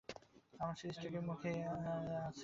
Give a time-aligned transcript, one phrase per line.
[0.59, 1.59] আমরা সিরিজটির জন্য মুখিয়ে
[2.27, 2.39] আছি।